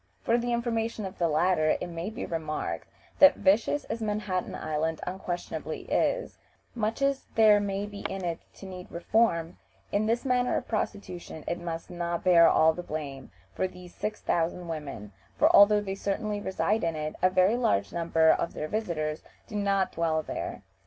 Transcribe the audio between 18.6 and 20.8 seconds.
visitors do not dwell there.